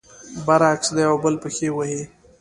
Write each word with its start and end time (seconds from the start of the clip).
برعکس، 0.45 0.87
د 0.95 0.97
يو 1.07 1.15
بل 1.23 1.35
پښې 1.43 1.69
وهي. 1.75 2.01